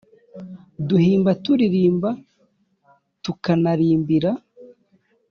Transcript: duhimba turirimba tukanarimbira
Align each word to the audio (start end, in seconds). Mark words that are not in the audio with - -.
duhimba 0.87 1.31
turirimba 1.43 2.09
tukanarimbira 3.23 4.31